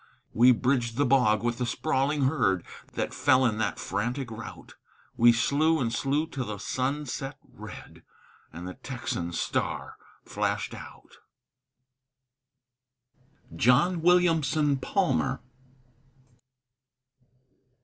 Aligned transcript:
We 0.33 0.51
bridged 0.51 0.97
the 0.97 1.05
bog 1.05 1.43
with 1.43 1.59
the 1.59 1.65
sprawling 1.67 2.23
herd 2.23 2.65
That 2.93 3.13
fell 3.13 3.45
in 3.45 3.59
that 3.59 3.77
frantic 3.77 4.31
rout; 4.31 4.73
We 5.15 5.31
slew 5.31 5.79
and 5.79 5.93
slew 5.93 6.25
till 6.25 6.45
the 6.45 6.57
sun 6.57 7.05
set 7.05 7.37
red, 7.47 8.01
And 8.51 8.67
the 8.67 8.73
Texan 8.73 9.31
star 9.31 9.97
flashed 10.25 10.73
out. 10.73 11.17
JOHN 13.55 14.01
WILLIAMSON 14.01 14.77
PALMER. 14.77 15.39